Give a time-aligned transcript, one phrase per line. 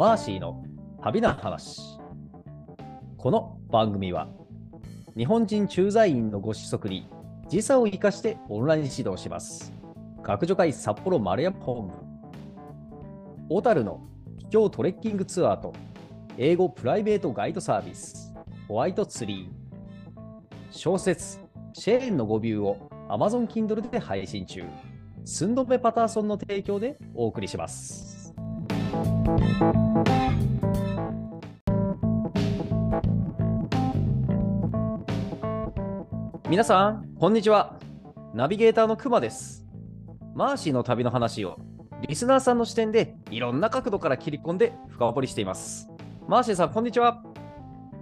[0.00, 0.64] マーシーの
[1.02, 1.78] 旅な話。
[3.18, 4.30] この番組は
[5.14, 7.06] 日本人駐在員のご子息に
[7.50, 9.74] 時差を生かしてオンライン指導します。
[10.22, 11.92] 学助会札幌丸山本部。
[13.50, 14.00] 小樽の
[14.38, 15.74] 秘境トレッキングツアーと
[16.38, 18.34] 英語プライベートガイドサービス
[18.68, 20.66] ホワイトツリー。
[20.70, 21.40] 小説
[21.74, 24.64] シェーンの語ビューを Amazon Kindle で配信中。
[25.26, 28.19] スンドメパターソンの提供でお送りします。
[36.48, 37.78] 皆さん、こんにちは。
[38.34, 39.64] ナビゲーターのくまです。
[40.34, 41.58] マーシーの旅の話を
[42.08, 45.88] リスナーさんの視点でいろんな角度から切り込んで深掘りしています。
[46.26, 47.22] マーシーさん、こんにちは。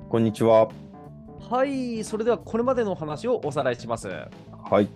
[0.09, 0.69] こんにちは。
[1.51, 4.09] はい、それではこれまでのお話をおさらいします。
[4.09, 4.89] はい。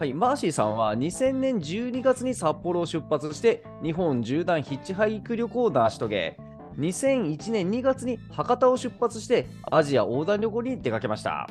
[0.00, 6.38] はい、マーシーさんは2000年12月に札幌を出発して日本縦断ヒッチハイク旅行を成し遂げ
[6.78, 11.50] 2001年2月に博多を出発してアジア横断旅行に出かけました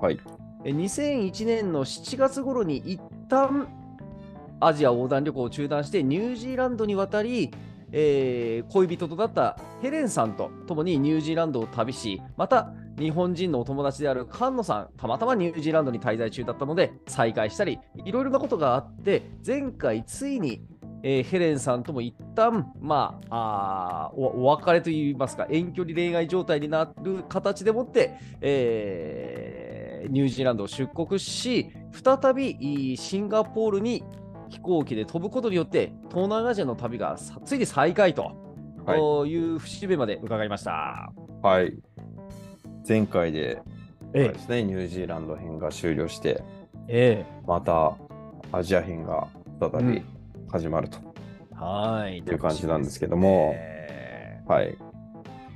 [0.00, 0.18] はい。
[0.64, 3.68] え2001年の7月頃に一旦
[4.58, 7.52] アジア横断旅行を中断してニュージーランドに渡り、
[7.92, 20.62] えー恋人となったヘレンさんと共にニュージーランドを旅しまた日本人のお友達である菅野さんたまたまニュージーランドに滞在中だったので再会したりいろいろなことがあって前回ついに、
[21.02, 34.04] えーヘレンさんとも一旦まああーおお別れといいますか遠距離恋愛状態になる形でもって、えーニュージーランドを出国し再びシンガポールに
[34.48, 38.36] 飛行機で飛ぶことによって東南アジアの旅がさついに再開と、はい
[38.86, 41.12] という節目まで伺いました。
[41.42, 41.76] はい。
[42.88, 43.60] 前回で、
[44.12, 46.42] ですね、ニュージーランド編が終了して、
[46.88, 47.96] えまた
[48.52, 49.26] アジア編が
[49.60, 50.02] 再び
[50.50, 50.98] 始まると。
[51.52, 52.18] はい。
[52.18, 54.76] いう感じなんですけども、えはい。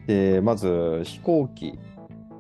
[0.07, 1.79] で、まず飛行機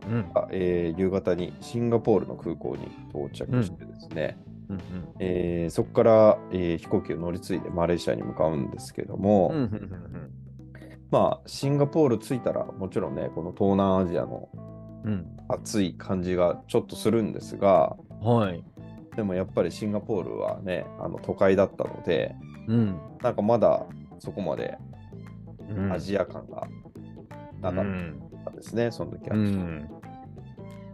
[0.08, 0.32] ーうん。
[0.32, 4.36] が、えー夕方にシンガポールの空港に到着してですね、
[4.68, 4.80] うん。
[5.20, 10.30] えーそこから、えー飛行機を乗り継いでマレーシアに向かうんですけども、うんうんうん。
[11.12, 14.48] まあ、シンガポール着いたら、もちろんね、この東南アジアの
[15.04, 18.64] うん暑い感じがちょっとするんですが、うんはい。
[19.16, 22.34] でもやっぱりシンガポールはね、あの都会だったので、
[22.68, 23.86] うんなんかまだ
[24.18, 24.78] そこまで
[25.68, 26.68] うんアジア感が
[27.60, 29.36] なかうんったですね、その時は。
[29.36, 29.88] うん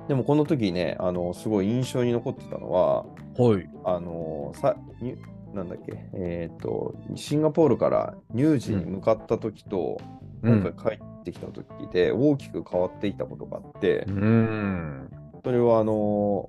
[0.08, 3.04] でもこの時ね、あのすごい印象に残ってたのは、
[3.36, 3.68] はい。
[3.84, 5.16] あのさに
[5.52, 9.98] なんだっけ、えっ、と、シンガポールからニュージーに向かった時と、
[10.42, 15.10] うん今回帰ってきた時で大きく変わっていたことがあって、うん。
[15.44, 16.48] それはあの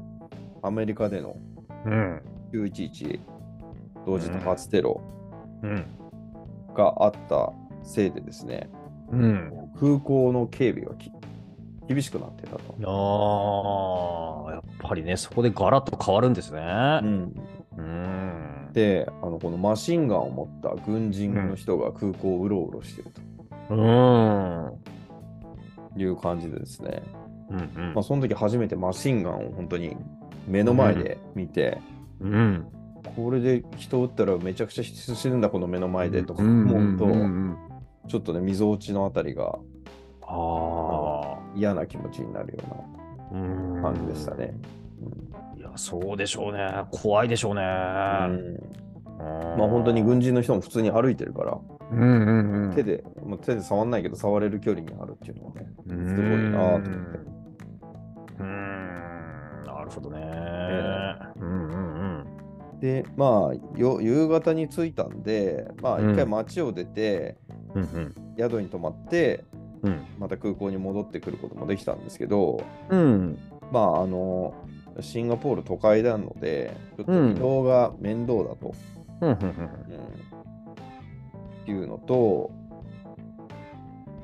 [0.62, 1.36] アメリカでの
[1.86, 2.22] うん。
[2.54, 3.20] 911
[4.06, 5.02] 同時多発テロ
[5.64, 5.86] うん。
[6.74, 7.52] があった
[7.84, 8.70] せいでですね、
[9.12, 9.52] うん。
[9.80, 11.12] 空港の警備がき
[11.88, 14.46] 厳しくなってたと。
[14.46, 16.62] ああ、やっぱりね、そこでガラッと変わるんですね。
[16.62, 17.34] うん
[17.78, 18.70] うん。
[18.74, 23.37] であの、このマシンガンを持った軍人の人が空港をうろうろしているうん。
[23.70, 24.72] うん
[25.94, 27.04] という感じでですね、
[27.50, 29.96] うんまあ、その時初めてマシンガンを本当に
[30.48, 31.80] 目の前で見て、
[32.22, 32.68] うん。
[33.16, 37.58] これで人を撃ったらめちゃくちゃ人死ぬんだ、この目の前でとかうん思うと、んんん
[38.08, 39.58] ちょっとね、みぞおちのあたりが
[40.22, 43.34] あ嫌な気持ちになるよあ。
[43.34, 44.54] ううんな感じでしたね。
[45.58, 46.86] いや、そうでしょうね。
[46.92, 47.62] 怖いでしょうね。
[47.62, 51.58] うんままあ本当に軍人の人も普通に歩いてるから、
[51.92, 52.74] うんうんうん。
[52.75, 57.18] 手で、まあ、手で触んないけど触れる距離にあるっていうのはね、すすごいなと思って。
[58.40, 60.20] うーん、なるほどね。
[60.22, 62.80] えうんうんうん。
[62.80, 66.12] で、まあよ、夕方に着いたんで、まあうん。
[66.12, 67.38] 一回街を出て、
[67.74, 68.16] うんうん。
[68.38, 69.44] 宿に泊まって、
[69.84, 70.02] うん。
[70.19, 73.38] また空港に戻ってくることもできたんですけど、うん。
[73.72, 74.54] まああの、
[75.00, 77.31] シンガポール都会なので、ちょっとうん。
[77.31, 78.74] 移動が面倒だと、
[79.22, 79.38] うんうん。
[79.39, 80.37] うん
[81.72, 82.52] いうのと、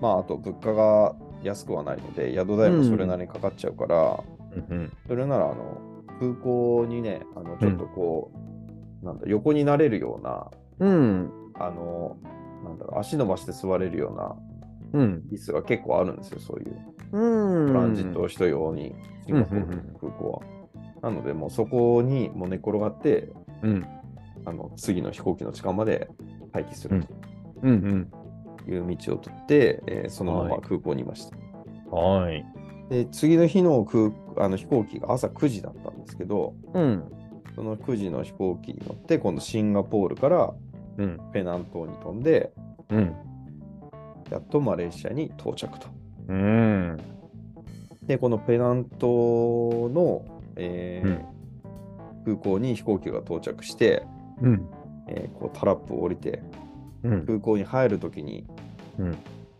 [0.01, 4.23] まああと物価が安くはないので、宿代もそれなりにかかっちゃうから、
[4.69, 4.93] うんうん。
[5.07, 5.81] それならあの
[6.19, 8.31] 空港にね、あのちょっとこ
[9.01, 10.49] う、なんだ横になれるような、
[10.79, 11.31] うん。
[11.55, 12.17] あの、
[12.63, 14.35] なんだろう、足伸ばして座れるような
[14.93, 15.23] うん。
[15.31, 16.75] 椅子が結構あるんですよ、そういう。
[17.11, 17.67] うん。
[17.67, 21.09] トランジット人用に、シンガポールの空港は。
[21.09, 23.29] なので、もうそこにもう寝転がって、
[23.63, 23.85] うん。
[24.45, 26.09] あの次の飛行機の時間まで
[26.53, 27.07] 待機するうん
[27.63, 28.11] うん
[28.65, 31.95] という道を取って、えーそのままはい空港にいました。
[31.95, 32.45] はい
[32.89, 37.03] で、次の日の空あの飛行機が朝9時だったんですけど、うん
[37.55, 40.53] その9時の飛行機に乗って、今度シンガポールから
[40.97, 42.51] うんペナン島に飛んで、
[42.89, 43.13] うん
[44.31, 45.87] やっとマレーシアに到着と。
[46.29, 46.97] うん。
[48.03, 50.25] で、このペナントの、
[50.55, 51.33] えー
[52.25, 54.03] 空港に飛行機が到着して、
[54.41, 54.69] うん。
[55.07, 56.62] えーこうタラップを降りて、うん。
[57.03, 58.45] 空港に入るときに、
[58.97, 59.17] うん。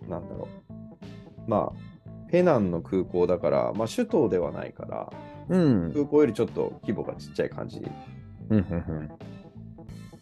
[0.09, 1.49] なんだろう。
[1.49, 5.11] まあ、ペナンの空港だから、まあ、首都ではないから、
[5.49, 5.91] うん。
[5.93, 7.85] 空港よりちょっと規模がちっちゃい感じ
[8.49, 9.11] うん。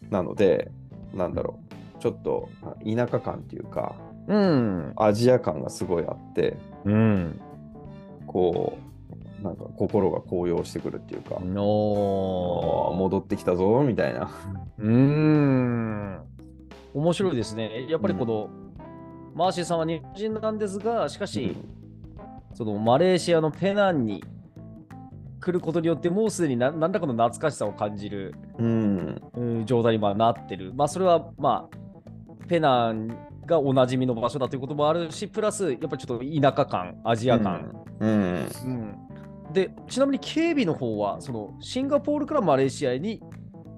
[0.10, 0.72] なので、
[1.14, 1.60] なんだろ
[1.98, 2.00] う。
[2.02, 3.96] ちょっとあ田舎感っていうか、
[4.28, 4.94] うん。
[4.98, 7.40] アジア感がすごいあって、うん。
[8.26, 8.78] こ
[9.40, 11.40] う、なんか心が高揚してくるっていうか。
[11.40, 14.30] 戻ってきたぞみたいな。
[14.78, 16.20] うーん。
[16.94, 17.88] 面白いですね。
[17.90, 18.50] やっぱりこの、
[19.34, 21.56] マーシーさんは日本人なんですが、しかし、
[22.54, 24.24] そのマレーシアのペナンに
[25.40, 29.22] 来ることによって、もうすでに何何らかの懐かしさを感じる、うん。
[29.34, 30.74] うん状態にまあなってる。
[30.74, 33.08] まあ、それは、まあ、ペナン
[33.46, 37.72] がおなじみの場所だということもあるし、プラス、やっぱりちょっと田舎感、アジア感。
[38.00, 38.48] うん。
[38.66, 39.12] うん
[39.54, 43.22] で、ちなみに警備の方は、そのシンガポールからマレーシアに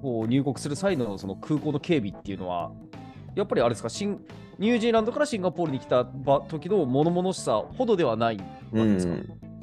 [0.03, 2.71] こう入国する際のその空港の警備っていうのは、
[3.35, 4.19] やっぱりあれですか、シン
[4.59, 9.13] ニュージーランドからシンガポールに来たば時の物々しさほどではないわけですか、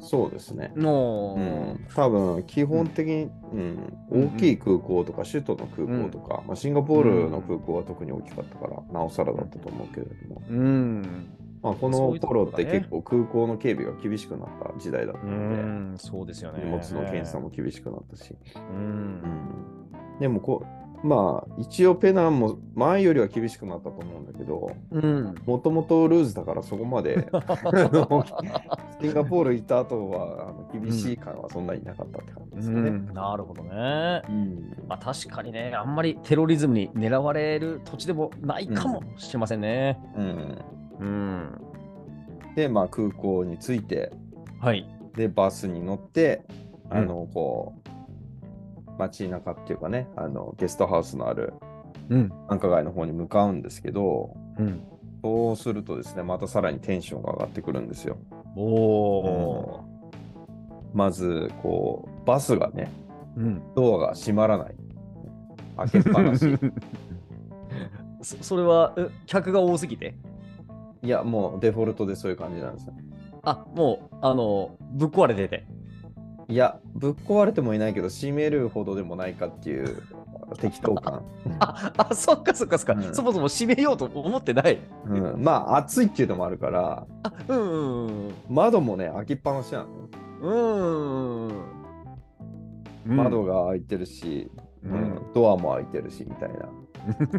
[0.01, 0.73] そうですね。
[0.75, 3.93] のうん、多分基本的に、うん。
[4.11, 11.29] うん大きい空港とか首都の空港とか、まあ、シンガポールの空港は特に大きかったから、なおさらだったと思うけれども、うん。
[11.61, 16.63] まあ、この頃って結構空港の警備が厳しくなった時代だったうので、ん、そうですよね。
[16.65, 18.59] 荷物の検査も厳しくなったし、う。
[18.59, 25.35] うんん、でもこうまあ一応ペナンも前よりは厳しくなったと思うんだけどうん。
[25.45, 27.15] もともとルーズだからそこまで
[29.01, 32.89] シンガポール行った後はあの厳しい感はそんなになかったって感じですかね。
[32.89, 34.21] うんなるほどね。
[34.29, 39.99] うんまあ確かにね、あんまりテロリズムに狙われる土地でもないかもしれませんね。
[40.15, 40.57] うん
[40.99, 41.61] うん。
[42.55, 44.11] で、まあ、空港に着いて、
[44.59, 44.87] はい。
[45.15, 46.45] で、バスに乗って、
[46.91, 47.80] うんあの、こう、
[49.09, 51.53] 街中っていうかね、あの、ゲストハウスのある
[52.09, 52.31] うん。
[52.47, 54.83] 繁華街の方に向かうんですけど、うん。
[55.23, 58.17] そうするとですね、またさらにテンションが上がってくるんですよ。
[58.55, 59.85] おお。
[60.93, 62.91] まず、こう、バスがね、
[63.37, 63.61] うん。
[63.75, 64.75] ドアが閉まらない。
[65.77, 66.45] 開けっぱなし。
[68.21, 70.15] そそれはえ客が多すぎて？
[71.01, 72.93] いや、もうデフォルトでそういう感じなんですよ。
[73.43, 75.65] あもうあのぶっ壊れてて
[76.51, 80.03] いや、ぶっ壊れてもいないけど、閉めるほどでもないかっていう
[80.59, 81.23] 適当感。
[81.59, 83.15] ああそっかそっかそっか、うん。
[83.15, 84.77] そもそも閉めようと思ってない。
[85.07, 89.87] うん、まあ、暑いっていうのもあるから、あうんうんうん窓もね、開きっぱなしなの。
[90.41, 91.47] うん。
[91.47, 91.53] う
[93.13, 93.15] ん。
[93.15, 94.51] 窓が開いてるし、
[94.83, 94.95] ううん。
[94.95, 96.67] んドアも開いてるしみたいな。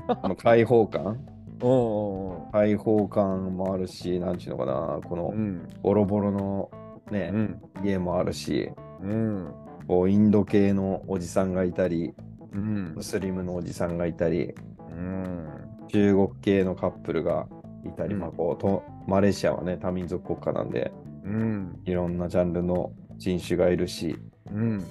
[0.22, 1.20] あの開放感。
[1.60, 5.68] お開放感もあるし、なんちゅうのかな、このうん。
[5.82, 6.70] ボロボロの
[7.10, 7.62] ね、うん。
[7.84, 8.70] 家もあるし、
[9.02, 9.54] うん。
[9.86, 12.14] こうインド系のおじさんがいたり、
[12.52, 12.94] うん。
[12.94, 14.54] ムスリムのおじさんがいたり、
[14.90, 15.48] うん。
[15.88, 17.46] 中国系のカップルが
[17.84, 18.20] いたり、うん。
[18.20, 20.92] まあこうとマレーシアはね、多民族国家なんで、
[21.24, 21.80] うん。
[21.84, 24.16] いろんなジャンルの人種がいるし、
[24.50, 24.84] うん。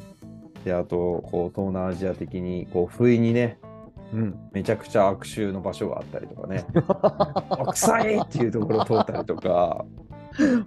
[0.64, 3.60] で、あと、こう、東南アジア的に、こう、不意にね、
[4.14, 4.40] うん。
[4.52, 6.66] めちゃくちゃ悪臭の場所があったりとかね、
[7.50, 9.86] あ臭いっていうところを通ったりとか、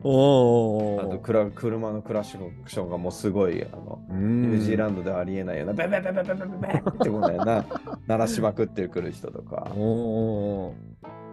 [0.03, 7.65] おあとクラ車のクラッシュアクションがもうすごいあのニュージーランドでありえないようなベベベベベベベってこないな
[8.07, 10.75] 鳴らしまくってくる人とかお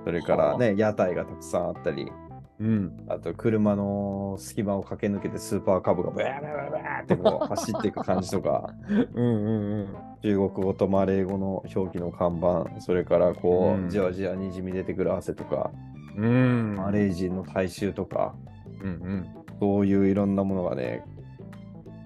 [0.05, 2.11] それからね屋台がたくさんあったり、
[2.59, 15.71] うん、あと車の隙間を駆け抜けてスーパーカブがベベベベってこう走っていく感じとかうんうん、うん、中国語とマレー語の表記の看板それからこう、うん、じわじわにじみ出てくる汗とか。
[16.17, 18.35] うんマレー人の大衆とか、
[18.81, 19.27] うんうん
[19.59, 21.05] そういういろんなものがね、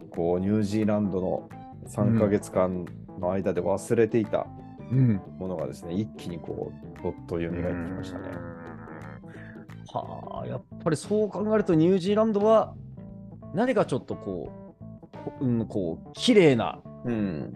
[0.09, 1.49] こう、ニュージーランドの
[1.87, 2.83] 3ヶ月間
[3.17, 4.45] の間で忘れていた
[4.91, 8.29] うんものがですね、一気にこう、どっと蘇ってきましたね。
[9.93, 12.75] はあ、やっぱりそう考えるとニュージーランドは
[13.53, 17.53] 何かちょっとこう、こうん、こう、綺麗な、うん。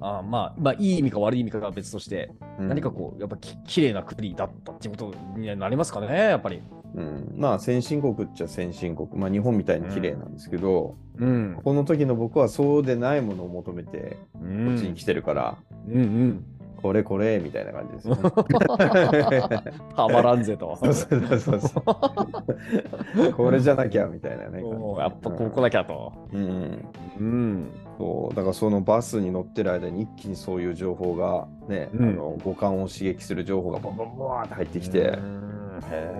[0.00, 6.62] あまあ、まあ、いい意味か悪い意味かは別として、うん何かこう、やっぱき綺麗な国だったっていうことになりますかね、やっぱり。
[6.94, 11.58] うん、まあ先進国っちゃ先進国、まあ日本みたいに綺麗なんですけど、うん。
[11.62, 16.44] この時の僕はそうでないものを求めてうこんっちに来てるから、うんうん。
[16.82, 18.22] これこれみたいな感じですよね。
[19.96, 20.76] たまらんぜと。
[20.76, 23.32] そうそうそうそう。
[23.32, 24.62] これじゃなきゃみたいなね。
[24.98, 26.12] やっぱここなきゃと。
[26.32, 26.84] うん。
[27.18, 27.70] うん。
[27.98, 36.14] そうだからそのバスに乗ってる間に一気にそういう情報がね、うんあの五感を刺激する情報がボンボンボンって入ってきて、うんへ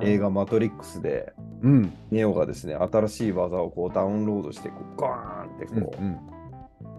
[0.00, 1.92] 映画マトリックスで、うん。
[2.10, 6.18] ネオがですね、新しい技をこうダウンロードして、こうガーンってこう、うん。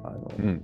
[0.04, 0.64] あのうん。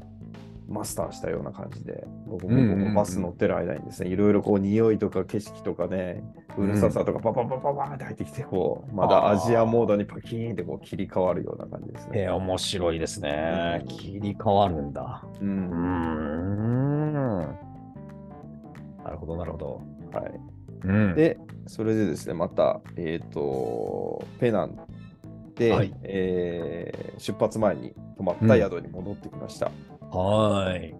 [0.67, 6.23] マスターしたような感じで、僕うんうんうんもバス乗ってる間にですね、いろいろこう匂いとか景色とかね、
[6.57, 12.29] うるささとかパパパパパって入ってきて、こう、まだアジアモードにパキーンってこう切り替わるような感じですえー、ね。
[12.29, 13.81] 面白いですね。
[13.81, 15.23] うん切り替わるんだ。
[15.39, 15.45] う。
[15.45, 17.41] うんん。
[19.03, 19.81] なるほど、なるほど。
[20.11, 20.39] はい。
[20.83, 21.15] うん。
[21.15, 24.79] で、それでですね、また、えっ、と、ペナン
[25.55, 29.71] で、はいえー出発前に泊まった宿に戻ってきました。
[30.11, 30.95] はーい。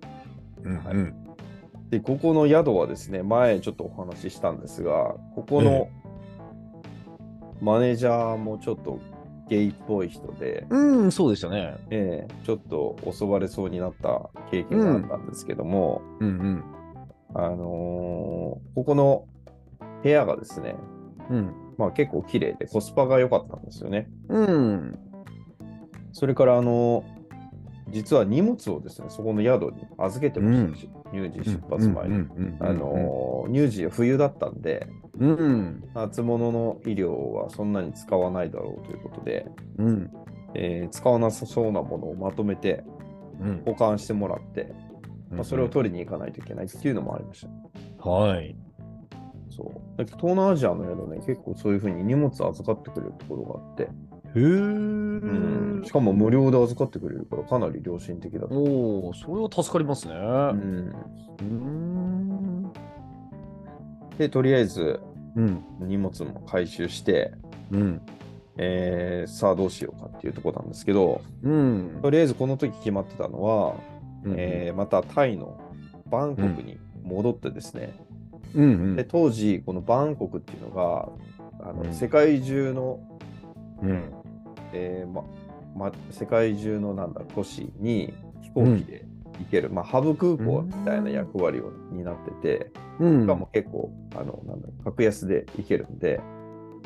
[0.64, 1.16] うんはいうん。
[1.90, 5.92] で、ここの宿はですね、前ちょっとお話ししたんですが、ここのえ
[7.62, 9.00] マネージャーもちょっと
[9.48, 11.78] ゲイっぽい人で、うん、そうでしたね。
[11.90, 16.64] えーちょっと襲われそうになった経験があったんですけども、うんうん。
[17.34, 17.60] あのー
[18.76, 19.26] ここの
[20.04, 20.76] 部屋がですね、
[21.30, 21.54] うん。
[21.78, 24.08] まあ結構綺麗でコスパが良かったんですよね。
[24.30, 25.00] うん。
[26.12, 27.04] それから、あの
[27.90, 32.26] 実は荷物をですね、そこの宿に預けてましたし、乳児出発前に。
[32.60, 34.88] あの乳児は冬だったんで、
[35.20, 35.84] うん。
[35.94, 39.46] 夏物の医療はそんなに使わないだろうということで、
[39.78, 40.12] うん。
[40.56, 42.84] えー使わなさそうなものをまとめて
[43.40, 43.62] うん。
[43.66, 44.74] 保管してもらって、
[45.30, 47.46] まあ、それを取りに行かないといけないっていうのもありまし
[48.02, 48.10] た。
[48.10, 48.56] はい。
[49.50, 50.04] そう。
[50.06, 53.90] 東南アジアの宿ね、結構そういうふうに荷物預かってくれるところがあって、
[54.36, 54.44] へえ。
[54.44, 54.48] う
[55.82, 58.56] んしかも無料で預かってくれるからかなり良心的だと。
[58.56, 60.14] おお、それは助かりますね。
[60.16, 62.64] ううん。
[62.64, 62.72] ん、
[64.18, 65.00] で、とりあえず
[65.36, 65.64] うん。
[65.80, 67.34] 荷物も回収して、
[67.72, 68.02] うん。
[68.58, 72.00] えーさあどうしようかっていうところなんですけど、うん。
[72.02, 73.76] とりあえずこの時決まってたのは、
[74.24, 75.60] うんえーまたタイの
[76.10, 77.94] バンコクに戻ってですね、
[78.56, 78.96] うんうん。
[78.96, 81.10] で当時このバンコクっていうのが
[81.70, 83.00] あの、うん世界中の、
[83.84, 84.04] うん。
[84.76, 85.24] えーま
[85.76, 89.06] ま、世界中のなんだ都市に飛行機で
[89.40, 93.22] 行ける、まあ、ハブ空港みたいな役割を担ってて、うん。
[93.24, 96.22] しかも結構あのなんだ格安で行けるんで、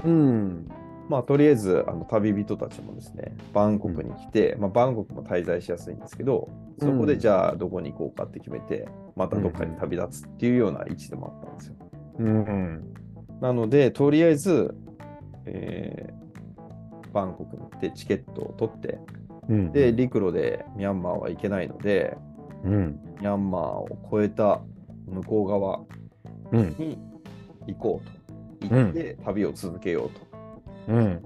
[0.03, 0.67] うん。
[1.07, 11.75] まあ、とりあえずあの旅人たちもですねバンコクに来て、まあ、バンコクも滞在しやすいんですけどそこでじゃあどこに行こうかって決めてまたどっかに旅立つっていうような位置でもあったんですよ。
[12.19, 12.93] うん。
[13.41, 14.75] なのでとりあえず、
[15.45, 16.18] えー
[17.13, 18.99] バンコクに行ってチケットを取って
[19.47, 19.71] うん。
[19.71, 22.17] で陸路でミャンマーは行けないので
[22.63, 22.99] うん。
[23.19, 24.61] ミャンマーを越えた
[25.07, 25.81] 向こう側
[26.51, 26.75] うん。
[26.77, 26.97] に
[27.67, 30.21] 行こうと言って旅を続けようと。
[30.89, 31.21] うん。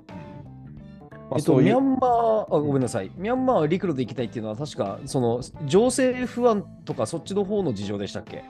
[1.30, 3.10] まあえっと、ミャンマー、あ、ごめんなさい。
[3.16, 8.44] ミャンマーは陸路で行きたいっていうのは、確か、その、情勢不安とか、そっちの方の事情でしたっけ？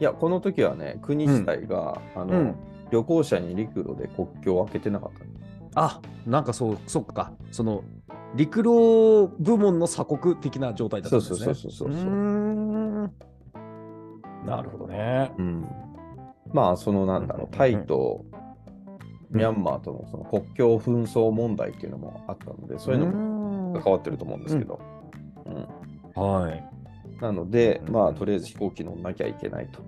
[0.00, 2.54] いや、この時はね、国自体が、あの、うん
[2.90, 5.30] 旅行者に陸路で国境を開けてなかったの。
[5.78, 7.32] あ、なんかそう、そっか。
[7.52, 7.84] その、
[8.34, 11.38] 陸路部門の鎖国的な状態だったんですね。
[11.38, 13.10] そうそうそうそう
[14.44, 15.32] なるほどね。
[15.38, 15.68] うん。
[16.52, 18.24] まあ、そのなんだろう、タイと
[19.30, 24.80] ミャンマーとのその国境紛争問題っていうのもあったので、そういうのもも関わってると思うんですけど。
[25.46, 25.68] うん
[26.14, 26.68] はい。
[27.20, 29.82] なので、うんまあ、とりあえず飛行機乗んなきゃいけないと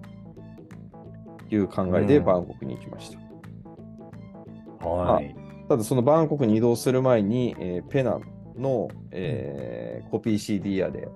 [1.54, 4.86] いう考えでうんバンコクに行きました。
[4.86, 5.34] はい。
[5.70, 8.24] ただ、そのバンコクに移動する前に、えーペナン
[8.60, 11.06] の、えーコピー CD 屋で、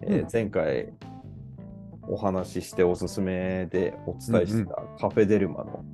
[0.00, 0.92] えーうん前回
[2.06, 5.84] お話ししておすすめでお伝えしてたカフェデルマの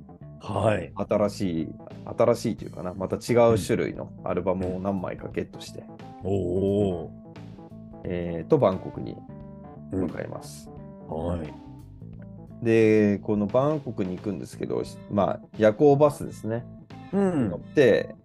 [0.41, 0.93] はい。
[0.95, 1.67] 新しい、
[2.17, 5.83] 新しいというかな、また違う種類のアルバムを何枚かゲットして、
[6.23, 7.11] おお
[8.03, 9.17] えーと、バンコクに
[9.91, 10.69] 向かいます。
[11.09, 11.13] ー。
[11.15, 11.51] はい。
[12.61, 16.80] で、このバンコクに行くんですけど、まあ、夜行バスですね、うん
[17.17, 18.15] 乗って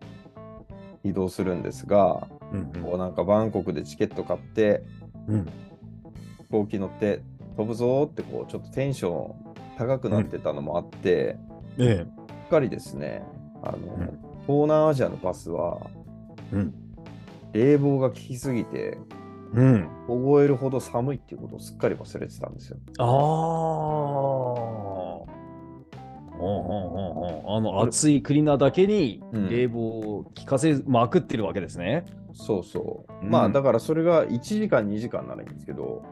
[1.04, 4.82] 移動するんですが、うんこうなんかバンコクでチケット買って、
[5.28, 5.44] うん。
[5.44, 7.22] 飛行機乗って
[7.56, 9.34] 飛ぶぞーってこうちょっとテンション
[9.76, 11.36] 高くなってたのもあって、
[11.78, 12.06] ええ。
[12.06, 12.06] し
[12.46, 13.24] っかりですね
[13.62, 13.80] あの、ん
[14.46, 15.80] 東南アジアのバスは
[16.52, 16.74] うん。
[17.52, 18.98] 冷房が効きすぎて
[19.52, 19.88] うん。
[20.06, 22.78] 凍えるほど寒いっていうことをすっかり忘れてたんですよ。
[22.98, 23.04] あ
[24.82, 24.85] あ。
[26.38, 29.48] あの暑い国なだけにうん。
[29.50, 32.04] 冷房を効かせまくってるわけですね。
[32.34, 33.24] そうそう。
[33.24, 33.30] うん。
[33.30, 36.02] まあだからそれが1時間2時間ならいいんですけど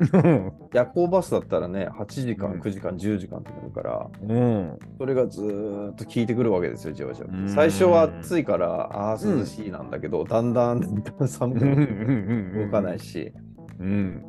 [0.73, 2.61] 夜行バスだったらね8時間うん。
[2.61, 4.79] 9時間10時間ってなるからうん。
[4.99, 7.29] それがずーっと効いてくるわけですよじわじわ。
[7.31, 7.49] うん。
[7.49, 13.33] 最初は暑いからああ涼しいなんだけど、だんだんだんだん寒くなって動かないし、
[13.79, 14.25] うん。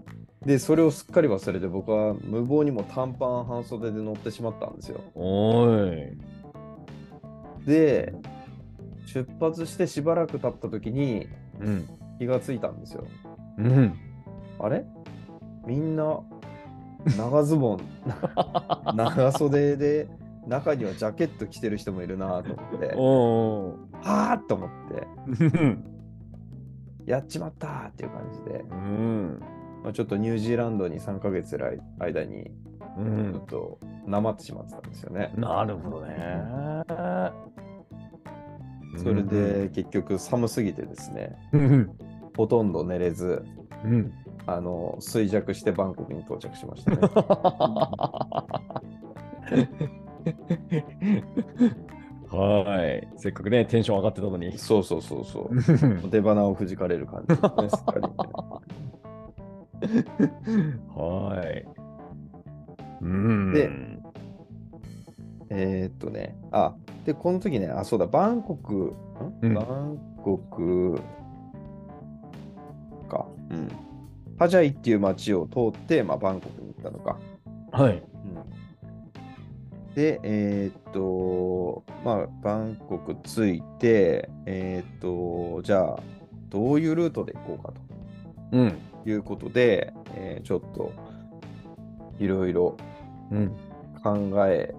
[0.45, 5.01] で、それをすっかり忘れて、僕は無謀にも短パン半袖で乗ってしまったんですよ。
[5.15, 6.17] おーい。
[7.65, 8.13] で、
[9.05, 11.27] 出発してしばらく経った時に
[11.59, 11.89] うん。
[12.19, 13.05] 気がついたんですよ。
[13.57, 13.93] うん。
[14.59, 14.85] あれ？
[15.65, 16.19] みんな
[17.17, 17.79] 長ズボン、
[18.95, 20.07] 長袖で、
[20.47, 25.77] 中にはジャケット着てる人もいるなと思って、おはあと思って、ー。
[27.05, 29.39] やっちまったーっていう感じで、うん。
[29.85, 32.49] まあ、ちょっとニュージーランドに3ヶ月来間に、う
[32.97, 33.45] ちょんっ。
[33.45, 35.31] となまってしまってたんですよね。
[35.37, 36.15] なるほどね。
[38.97, 41.91] それで結局寒すぎてですね、うん。
[42.35, 43.43] ほとんど寝れず、
[43.83, 44.11] うん。
[44.47, 46.97] あの衰弱してバンコクに到着しましたね。
[52.31, 53.07] はい。
[53.17, 54.57] せっかくね、テンション上がってたのに。
[54.57, 55.49] そうそうそうそう。
[56.09, 58.13] 出花をくじかれる感じですね、すっかりね
[60.95, 61.65] はい。
[63.01, 63.53] うん。
[63.53, 63.69] で
[65.49, 66.75] えーっとね、あ、
[67.05, 68.93] で、この時ね、あ、そうだ、バンコク、ん？
[69.41, 70.99] うんバンコク
[73.07, 73.27] か。
[73.51, 73.67] うん。
[74.37, 77.17] ハジャイっていう街を通って、まあ、バンコクに行ったのか。
[77.71, 78.03] はい。
[79.95, 85.99] で、えーっと、まあ、バンコク着いて、えーっと、じゃあ、
[86.49, 87.73] どういうルートで行こうか
[88.51, 88.73] うん。
[89.05, 90.91] ということで、えーちょっと、
[92.19, 92.75] いろいろ
[93.31, 93.51] うん。
[94.03, 94.73] 考え、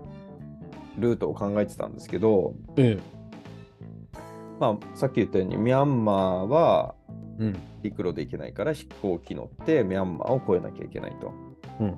[0.98, 4.18] ルートを考えてたんですけど、ええ。
[4.58, 6.96] まあ、さっき言ったように、ミャンマーは
[7.38, 7.56] うん。
[7.82, 11.32] 陸路で行けないから飛行機乗ってミャンマーを越えなきゃいけないと。
[11.78, 11.96] うん。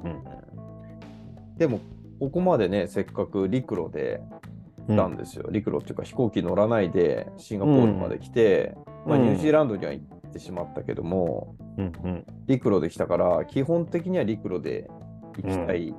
[1.56, 1.80] でも、
[2.20, 4.20] ここまでね、せっかく陸路で
[4.86, 4.96] うん。
[4.96, 5.48] 来たんですよ。
[5.50, 11.92] 陸路っていうか飛行機乗らないでシンガポールまで来て、まあ、うんニュージーランドには行ってしまったけども、うん。
[12.04, 12.26] うん。
[12.46, 14.88] 陸路で来たから、基本的には陸路で
[15.36, 15.94] 行きたい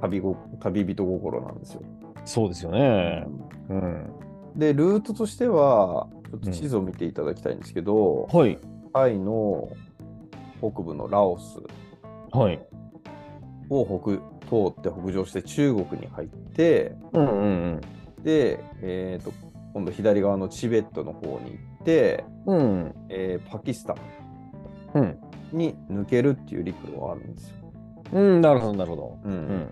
[0.00, 1.82] 旅ご、旅人心なんですよ。
[2.24, 3.26] そうですよね。
[3.68, 4.10] うん。
[4.56, 8.58] で、ルートとしては、ちょっと地図を見ていただきたいんですけど、はい。
[8.92, 9.68] タイの
[10.60, 11.58] 北部のラオス
[12.32, 12.60] はい。
[13.70, 17.80] を北通って北上して中国に入って、うんうんうん。
[18.22, 19.32] で、えー、と
[19.74, 22.94] 今度左側のチベットの方に行って、うん。
[23.08, 24.02] えーパキスタンうん。
[25.52, 27.56] に抜けるっていう陸路があるんですよ。
[28.12, 28.40] うん。
[28.40, 29.18] なるほど、なるほど。
[29.24, 29.68] うんうん。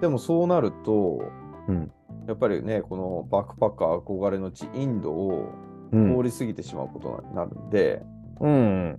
[0.00, 1.22] でもそうなると、
[1.68, 1.90] うん
[2.26, 5.52] やっぱりね、このバックパッカー憧れの地、インドを
[5.92, 6.16] うん。
[6.16, 8.02] 通り過ぎてしまうことになるんで、
[8.40, 8.98] うん。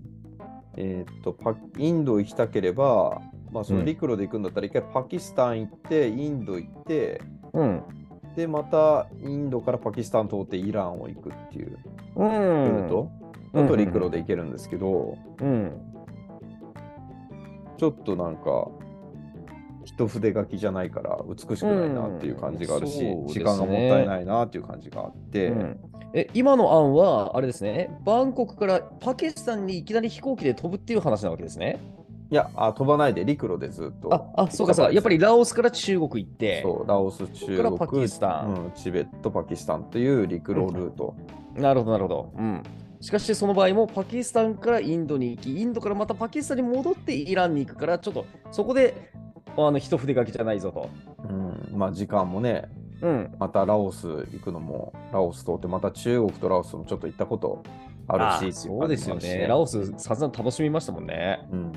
[0.76, 7.22] えー、とパインド行きたければ、まあ、その陸路で行くんだったら、一回パキスタン行って、インド行って、
[7.54, 7.84] うん。
[8.36, 11.78] で、またインドからパキスタン通ってイランを行くっていう
[12.16, 12.30] うん。
[12.30, 13.12] ルート
[13.54, 15.72] だと陸路で行けるんですけど、うん。
[17.78, 18.68] ちょっとなんか、
[19.86, 25.80] 一筆書きじゃないから美しくないなっていう感じがあるし、うんね時間がもったいないなっていう感じがあって、うん
[26.16, 31.80] え今の案は、あれですね、バンコクからパキスタンにいきなり飛行機で飛ぶっていう話なわけですね。
[32.30, 34.14] いやあ、飛ばないで陸路でずっと。
[34.14, 41.16] あ、あそうかそうか、やっぱりラオスから中国行って、そう、ラオス、中国、からパキスタンうん、チベット、パキスタンという陸路ルート。
[41.56, 42.34] なるほど、なるほど。
[42.38, 42.64] うん。
[43.04, 49.12] しかし、その場合もパキスタンからインドに行き、インドからまたパキスタンに戻ってイランに行くから、ちょっとそこで
[49.58, 50.90] あの一筆書きじゃないぞと。
[51.28, 51.34] う
[51.76, 52.70] ん、まあ時間もね、
[53.02, 53.36] うん。
[53.38, 57.62] またラオス行くのも、ラオス通って、また中国とラオスもちょっと行ったこと
[58.08, 59.48] あるしそうですよね。
[59.48, 61.46] ラオス、さすがに楽しみましたもんね。
[61.52, 61.72] うん。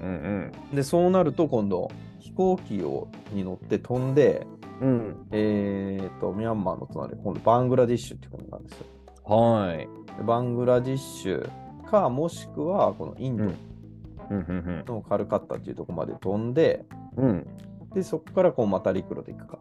[0.00, 4.46] うんで、そうなると今度、飛行機をに乗って飛んで、
[4.80, 4.88] うん。
[4.88, 5.26] うん。
[5.32, 8.86] えー、と、ミャンマーの隣、今度バングラディッシュって国なんですよ。
[9.26, 9.88] はい。
[10.16, 11.50] でバングラディッシュ
[11.84, 16.84] か、もしくはこのインドうんうんうんのカルカッタっていうところまで飛んで、
[17.16, 17.24] うん。
[17.28, 17.46] うん
[17.94, 19.58] で、そこからこうまた陸路で行くか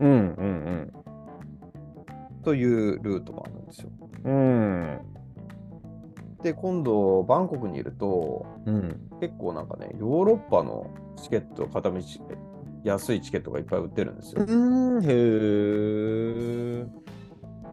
[0.00, 0.92] うんうん
[2.42, 3.90] というルートもあるんですよ。
[4.24, 4.32] うん。
[4.32, 4.36] う
[4.94, 5.00] ん。
[6.42, 9.10] で、今度、バンコクにいると、うん。
[9.20, 12.00] 結構なんかね、ヨーロッパのチケット、片道
[12.84, 14.44] 安いチケットがいっぱい売ってるんですよ。
[14.46, 15.02] うん。
[15.02, 16.86] へえ。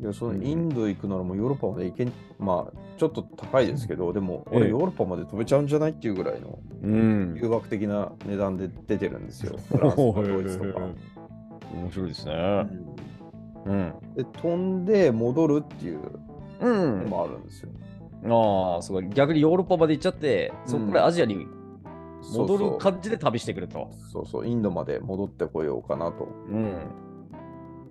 [0.02, 7.40] いやそのうんインド行くならもうヨーロッパまで行けん、まあ、ちょっと高いですけど、でも、ええ俺ヨーロッパまで飛べちゃうんじゃないっていうぐらいのうん。
[7.42, 9.58] 誘惑的な値段で出てるんですよ。
[9.70, 10.86] フランスとかドイツとか。
[11.74, 12.36] 面白いですうね。
[12.36, 12.96] ん
[13.66, 13.94] うん。
[14.16, 16.00] で、飛んで戻るっていう
[16.62, 17.08] うのん。
[17.08, 17.70] もあるんですよ。
[18.28, 19.10] ああ、すごい。
[19.10, 21.48] 逆にヨーロッパまで行っちゃって、そこからアジアに
[22.34, 23.90] 戻る感じで旅してくると。
[24.12, 26.28] そうそう、インドまで戻ってこようかなと。
[26.50, 26.66] うん。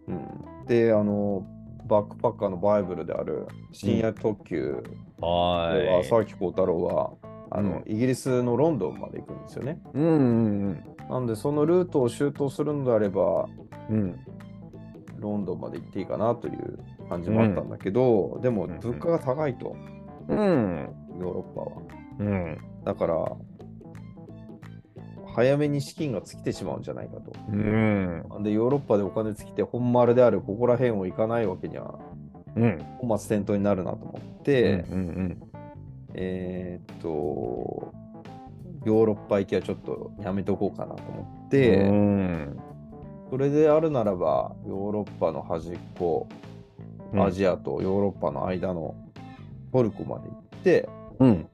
[0.07, 1.47] うん、で、あの、
[1.87, 7.13] バックパッカーのバイブルである深夜特急では、は沢木耕太郎は、
[7.51, 9.81] あの、イギリスのロンドンまで行くんですよね。
[9.93, 10.09] うんう
[10.71, 13.47] んなんで、そのルートを周到するのであれば、
[13.91, 13.97] うん。
[13.97, 14.19] うん。
[15.19, 19.77] ロンドンまで行っていいかなという感じもあったんだけど、でもうん物価が高いと、
[20.29, 20.89] うん。
[21.21, 21.83] ヨーロッパは。
[22.21, 22.59] うん。
[22.85, 23.33] だから、
[25.35, 27.33] 早めに資金が尽きてしまうんじゃないかと。
[27.51, 28.25] うん。
[28.43, 31.99] で、ヨーロッパでお金尽きて本丸であるここら辺を行かないわけには
[32.57, 32.79] うん。
[32.99, 35.43] 本末転倒になるなと思って、うんうん
[36.15, 37.93] えーっと、
[38.85, 42.57] ヨーロッパ行きはちょっとやめとこうかなと思っうて、ん。
[43.31, 46.29] それであるならば、ヨーロッパの端っこ、
[47.17, 48.95] アジアとヨーロッパの間の
[49.73, 51.49] トルコまで行って、うん。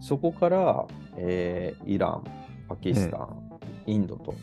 [0.00, 2.24] そこから、えーイラン、
[2.68, 4.34] パキスタン、インドと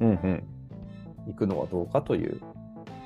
[0.00, 0.44] うんうん。
[1.26, 2.40] 行くのはどうかという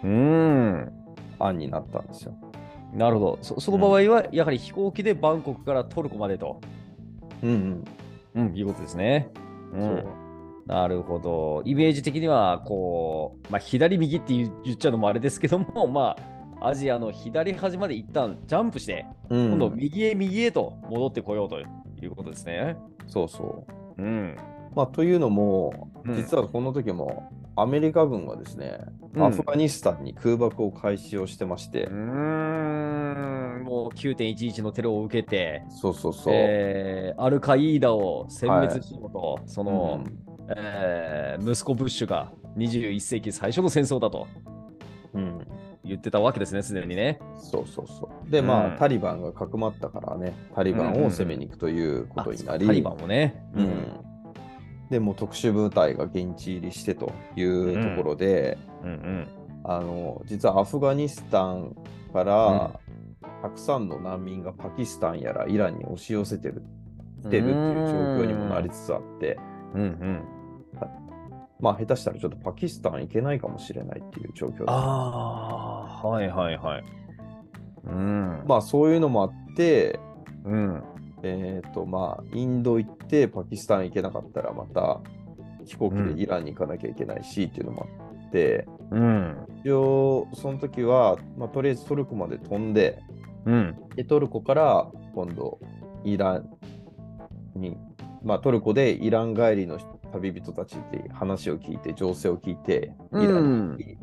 [0.04, 0.92] うん。
[1.38, 2.34] 案になったんですよ。
[2.92, 3.38] なるほど。
[3.42, 6.60] そその場合は、やはり飛行機でバンコクからトルコまでと、
[7.42, 7.84] うん
[8.34, 8.48] うん。
[8.48, 9.30] うん、いうことですね。
[9.72, 10.06] うそんう。
[10.66, 11.62] なるほど。
[11.64, 16.16] イメージ的には、こう、まあ、左右って言っちゃうのもあれですけども、 ま
[16.60, 21.64] あ、アジアの左端まで一旦ジャンプして、うん今度右へ右へと戻ってこようとい
[22.06, 22.76] うことですね。
[23.06, 23.64] そうそ
[23.96, 24.02] う。
[24.02, 24.36] うん。
[24.74, 26.16] まあ、というのも、うん。
[26.16, 28.78] 実はこの時もアメリカ軍はですね、
[29.14, 29.22] うん。
[29.24, 31.94] アフガニスタンに空爆を開始をしてまして、うー
[33.60, 36.34] ん、もう9.11のテロを受けて、そうそうそう。
[36.34, 40.18] えーアルカイーダを殲滅しようと、その、うん。
[40.56, 44.26] えー息子ブッシュが21世紀最初の戦争だと
[45.14, 45.46] うん。
[45.84, 47.18] 言ってたわけですね、すでにね。
[47.36, 48.30] そうそうそう。
[48.30, 48.76] で、まあ、うん。
[48.76, 53.42] タリバンがかくまったからね、タリバンを攻めに行くということになり、あタリバンもね。
[53.54, 54.07] うん。
[54.90, 59.28] でもう特殊部隊が現地入りしてというところで、うんうん
[59.64, 61.76] あの実はアフガニスタン
[62.12, 62.80] から、
[63.42, 66.62] たくさんの難民がパキスタンやらイランに押し寄せてる
[67.24, 69.38] 来てるっていう状況にもなりつつあって、
[69.74, 70.24] うんうん。
[71.60, 76.84] まあ下手したらちょっとパキスタン行けないかもしれないっていう状況だああ、はいはいはい。
[77.84, 78.44] うん。
[78.46, 79.98] まあそういうのもあって、
[80.44, 80.82] うん。
[81.22, 85.00] えっ、とまあインド行ってパキスタン行けなかったらまた
[85.64, 89.36] 飛行機でイランに行かなきゃいけないしっていうのもあって、うん。
[89.60, 93.02] 一応その時は、まあ、とりあえずトルコまで飛んで
[93.44, 93.76] うん。
[93.94, 95.58] でトルコから今度
[96.04, 96.48] イラン
[97.54, 97.76] に、
[98.22, 99.78] まあ、トルコでイラン帰りの
[100.12, 103.96] 旅人たちで話を聞いて情勢を聞いてイランに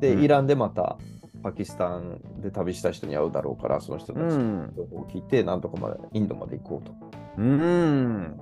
[0.00, 0.96] うんイランでまた
[1.42, 4.72] パキスタンで旅した人に会うだろうからその人たちのうん。
[4.76, 6.94] 情報を聞いてなんとかまでインドまで行こうと
[7.38, 8.40] うん。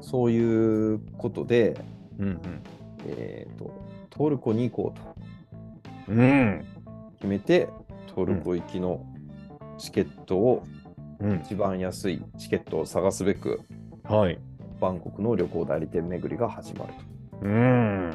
[0.00, 1.76] そういうことで、
[2.18, 2.40] うん。
[3.06, 3.72] えー、と
[4.10, 4.98] トルコに行こう
[6.08, 6.64] とうん。
[7.16, 7.68] 決めて
[8.14, 9.06] トルコ行きの
[9.78, 10.64] チケットを、
[11.20, 11.40] うん。
[11.44, 13.60] 一番安いチケットを探すべく
[14.04, 14.38] はい。
[14.80, 16.94] バンコクの旅行代理店巡りが始まる
[17.42, 18.12] うん。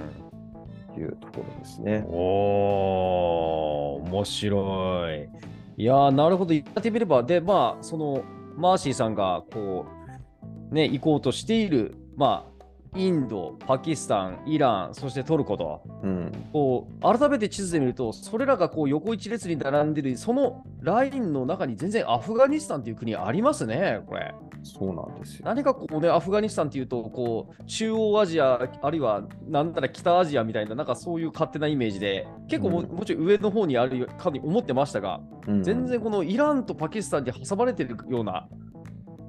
[0.98, 2.04] ていうところですね。
[2.10, 5.30] おー、面白い。
[5.78, 8.24] いや、なるほど、言ってみれば、で、まあ、その、
[8.56, 9.86] マーシーさんが、こ
[10.72, 12.57] う、ね、行こうとしている、まあ、
[12.96, 24.34] インド、パキスタン、イラン、そしてトルコと、うん、こう、改めて地図で見ると、それらがこう横一列に並んでる、そのラインの中に全然アフガニスタンという国ありますね、これ。
[24.64, 25.42] そうなんですよ。
[25.46, 38.48] 何かこうね、アフガニスタンっていうと、こう、中央アジア、あるいは、なんだら北アジアみたいな、なんかそういう勝手なイメージで、結構も,、うんもうちょい上の方にあるかに思ってましたが、うん全然このイランとパキスタンに挟まれてるような、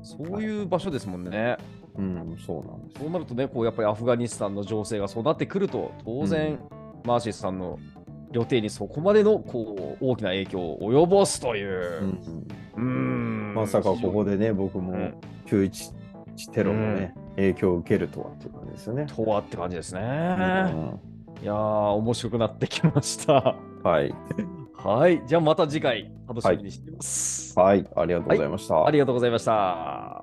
[0.02, 1.56] そういう場所ですもんね。
[1.98, 7.78] うん、そうなんですそうなるとね、こうやっぱりアフガニスタンの情勢がそうなってくると、当然、うんマーシーさんの
[8.32, 12.04] 予定にそこまでのこう大きな影響を及ぼすというう。
[12.04, 15.14] んうーんまさかここでね、僕もうん
[15.46, 15.92] 911
[16.52, 19.06] テロのね、影響を受けるとはっていう感じですよね。
[19.06, 20.00] とはって感じですね。
[20.00, 20.04] う
[20.74, 21.00] ん
[21.40, 23.54] いやー、面白くなってきました。
[23.84, 24.12] はい。
[24.74, 25.22] はい。
[25.24, 27.56] じゃあまた次回、楽しみにしています。
[27.58, 28.86] はい、ありがとうございました。
[28.86, 30.17] ありがとうございました。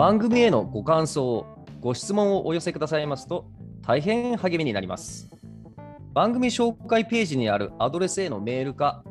[0.00, 1.44] 番組へのご感想、
[1.78, 3.44] ご質問をお寄せくださいますと
[3.82, 5.28] 大変励みになります。
[6.14, 9.04] 番組紹介ページにあるアドレスへのメールか、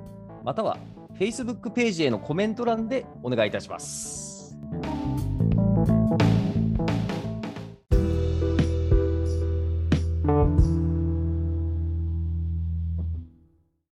[0.43, 0.79] または
[1.19, 4.57] Facebook ページへのコメント欄でお願いいたします。